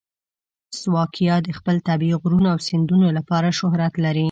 [0.79, 4.19] سلواکیا د خپل طبیعي غرونو او سیندونو لپاره شهرت لري.